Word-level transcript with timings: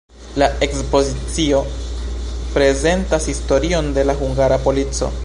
La 0.41 0.45
ekspozicio 0.65 1.59
prezentas 2.55 3.29
historion 3.33 3.93
de 3.99 4.11
la 4.13 4.21
hungara 4.25 4.57
polico. 4.69 5.17